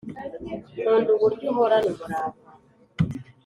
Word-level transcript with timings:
nkunda 0.79 1.09
uburyo 1.15 1.45
uhorana 1.51 1.87
umurava 1.93 2.39